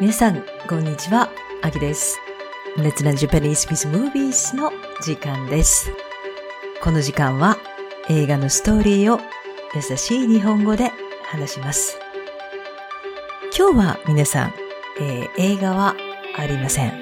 [0.00, 1.30] 皆さん、こんにちは。
[1.62, 2.18] あきです。
[2.76, 5.92] Let's Learn Japanese with Movies の時間です。
[6.82, 7.56] この時間は
[8.08, 9.20] 映画のストーリーを
[9.72, 10.90] 優しい日本語で
[11.22, 11.96] 話します。
[13.56, 14.54] 今日は皆さん、
[15.00, 15.94] えー映画は
[16.36, 16.92] ありません、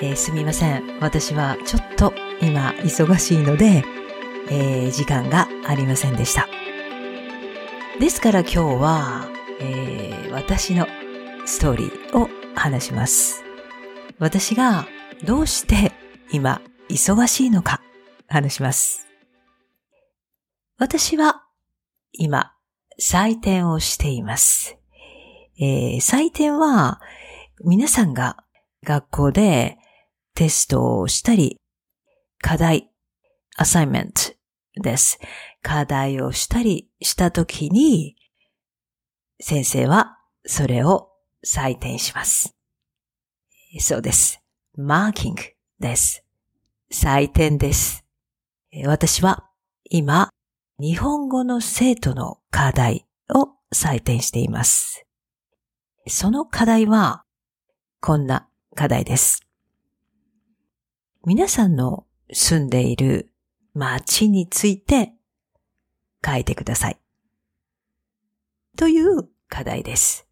[0.00, 0.98] えーすみません。
[1.00, 3.84] 私はちょっと今忙しいので、
[4.50, 6.48] えー時間がありませんでした。
[8.00, 9.28] ですから今日は、
[9.60, 10.88] えー私の
[11.44, 13.42] ストーリーを話します。
[14.18, 14.86] 私が
[15.24, 15.92] どうして
[16.30, 17.80] 今忙しいのか
[18.28, 19.08] 話します。
[20.78, 21.44] 私は
[22.12, 22.52] 今
[23.00, 24.78] 採点をしています。
[25.58, 27.00] えー採点は
[27.64, 28.44] 皆さんが
[28.84, 29.78] 学校で
[30.34, 31.60] テストをしたり、
[32.40, 32.90] 課題、
[33.56, 34.32] アサイメント
[34.82, 35.18] です。
[35.60, 38.16] 課題をしたりしたときに、
[39.40, 41.11] 先生はそれを
[41.46, 42.54] 採点します。
[43.78, 44.40] そうです。
[44.76, 45.42] マーキング
[45.80, 46.24] です。
[46.92, 48.04] 採点です。
[48.86, 49.48] 私は
[49.84, 50.30] 今、
[50.78, 55.04] 日本語の生徒の課題を採点しています。
[56.06, 57.24] その課題は、
[58.00, 59.46] こんな課題です。
[61.24, 63.30] 皆さんの住んでいる
[63.74, 65.12] 街について
[66.24, 66.98] 書いてください。
[68.76, 70.26] という課題です。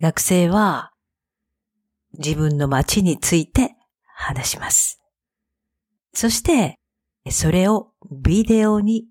[0.00, 0.92] 学生は
[2.18, 3.76] 自分の街について
[4.14, 5.00] 話します。
[6.12, 6.78] そして、
[7.30, 9.06] それをビデオに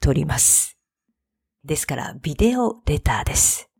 [0.00, 0.76] 撮ります。
[1.64, 3.70] ですから、ビデオレターです。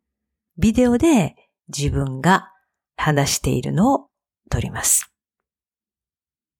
[0.56, 1.34] ビデオで
[1.76, 2.50] 自分が
[2.96, 4.08] 話しているのを
[4.50, 5.12] 撮ります。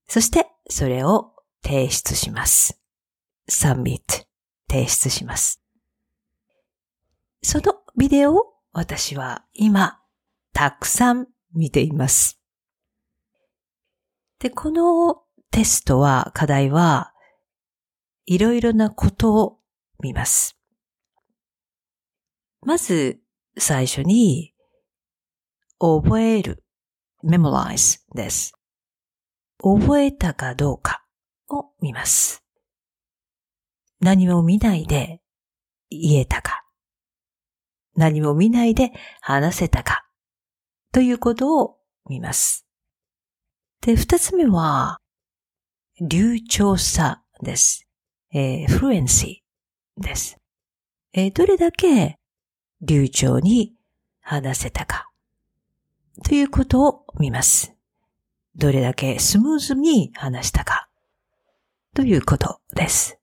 [0.09, 2.81] そして、それを提出します。
[3.49, 4.25] submit
[4.69, 5.63] 提出します。
[7.43, 10.01] そのビデオを私は今、
[10.53, 12.41] たくさん見ています。
[14.41, 15.23] で、この
[15.53, 17.13] テストは、課題は、
[18.27, 19.59] いろいろなことを
[20.01, 20.59] 見ます。
[22.63, 23.21] まず、
[23.57, 24.55] 最初に、
[25.79, 26.65] 覚える、
[27.25, 28.55] memorize です。
[29.63, 31.07] 覚えたかどうか
[31.49, 32.45] を見ます。
[34.01, 35.21] 何も見ないで
[35.91, 36.64] 言えたか。
[37.97, 40.07] 何も見ないで話せたか。
[40.93, 41.77] ということを
[42.09, 42.67] 見ます。
[43.81, 44.99] で、二つ目は、
[46.01, 47.87] 流暢さです。
[48.33, 50.39] えー、フルエンシーです。
[51.13, 52.19] えーどれだけ
[52.81, 53.73] 流暢に
[54.21, 55.09] 話せたか。
[56.25, 57.75] ということを見ます。
[58.57, 60.89] どれだけスムーズに話したか。
[61.95, 63.19] ということです。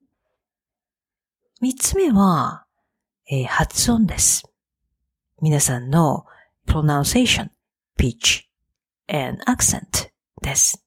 [1.60, 2.66] 三つ目は、
[3.30, 4.51] えー発音です。
[5.44, 6.26] 皆さんの
[6.68, 7.50] pronunciation,
[7.98, 8.44] pitch,
[9.08, 10.86] and accent です。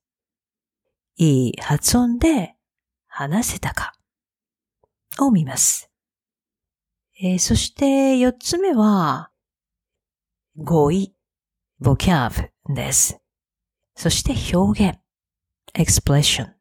[1.16, 2.54] いい発音で
[3.08, 3.94] 話せたか
[5.18, 5.90] を見ます。
[7.20, 9.32] えーそして四つ目は
[10.56, 11.12] 語彙、
[11.80, 13.20] vocab です。
[13.96, 14.98] そして表現、
[15.74, 16.52] expression。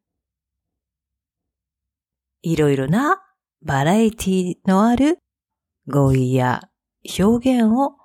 [2.42, 3.22] いろいろな
[3.62, 5.20] バラエティのある
[5.88, 6.68] 語彙や
[7.19, 7.96] 表現を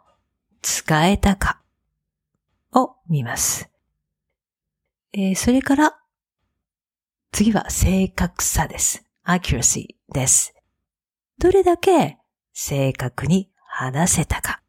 [0.62, 1.60] 使えたか
[2.72, 3.70] を見ます。
[5.12, 5.98] えーそれから、
[7.32, 9.04] 次は正確さです。
[9.24, 10.54] accuracy です。
[11.38, 12.18] どれだけ
[12.52, 14.62] 正確に話せたか。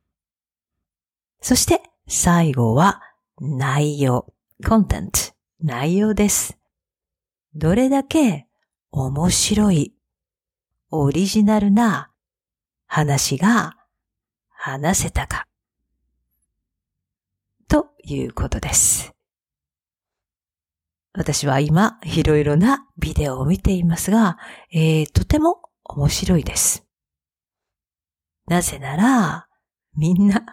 [1.41, 3.01] そして、最後は
[3.39, 6.57] 内容、content、内容です。
[7.56, 8.47] どれだけ
[8.91, 9.95] 面白い、
[10.91, 12.12] オリジナルな
[12.88, 13.78] 話が
[14.69, 15.47] 話せたか？
[17.68, 19.13] ということです。
[21.13, 24.38] 私は今、いろいろなビデオを見ていますが、
[24.72, 26.85] えーとても面白いです。
[28.46, 29.47] なぜなら、
[29.96, 30.46] みんな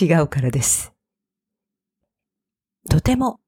[0.00, 0.92] 違うからです。
[2.88, 3.40] とても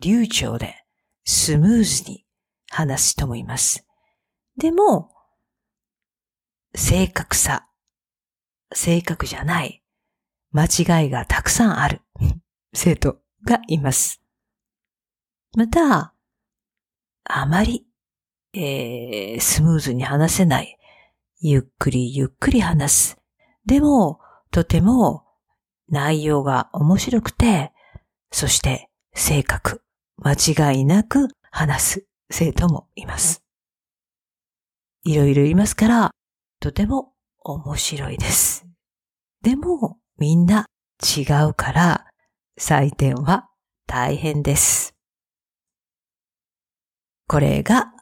[0.00, 0.84] 流暢で
[1.24, 2.24] スムーズに
[2.70, 3.86] 話す人もいます。
[4.56, 5.10] でも、
[6.74, 7.68] 正確さ、
[8.74, 9.82] 正確じゃない、
[10.52, 12.02] 間違いがたくさんある
[12.74, 14.22] 生徒がいます。
[15.56, 16.14] また、
[17.24, 17.86] あまり、
[18.54, 20.78] えー、スムーズに話せない。
[21.40, 23.18] ゆっくりゆっくり話す。
[23.66, 24.20] でも、
[24.50, 25.24] とても
[25.88, 27.72] 内容が面白くて、
[28.30, 29.82] そして正確、
[30.16, 33.42] 間違いなく話す生徒もいます。
[35.04, 36.10] いろいろいますから、
[36.60, 37.11] とても
[37.44, 38.66] 面白いです。
[39.42, 40.66] でも、みんな
[41.02, 42.06] 違うから、
[42.58, 43.48] 採点は
[43.86, 44.94] 大変です。
[47.26, 47.92] これが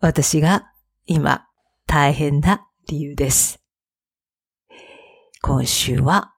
[0.00, 0.72] 私が
[1.06, 1.46] 今
[1.86, 3.60] 大変な理由です。
[5.40, 6.34] 今週は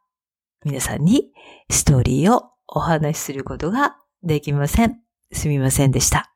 [0.65, 1.33] 皆さんに
[1.71, 5.01] ストーリーをお話しすることができません。
[5.33, 6.35] すみませんでした。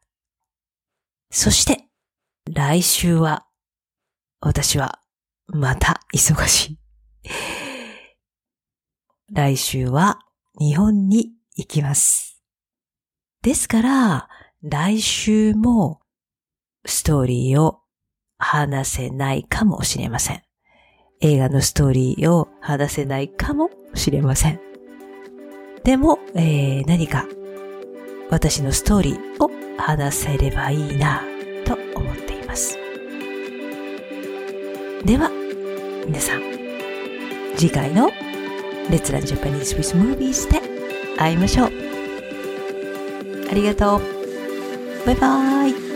[1.30, 1.84] そして
[2.50, 3.46] 来週は
[4.40, 5.01] 私は
[5.52, 6.78] また忙しい。
[9.32, 10.18] 来週は
[10.58, 12.42] 日本に行きます。
[13.42, 14.28] ですから、
[14.62, 16.00] 来週も
[16.86, 17.80] ストーリーを
[18.38, 20.42] 話せないかもしれません。
[21.20, 24.60] 映画のストーリーを話せないかもしれません。
[25.84, 27.26] でも、えー何か
[28.30, 31.22] 私のストーリーを話せればいいな
[31.66, 32.78] と思っています。
[35.04, 35.30] では、
[36.06, 36.42] 皆さん
[37.56, 38.10] 次回の
[38.90, 40.60] 「レッツランジャパニーズ・ウィス・ムービース」で
[41.16, 41.72] 会いましょう。
[43.50, 45.06] ありがとう。
[45.06, 45.91] バイバイ。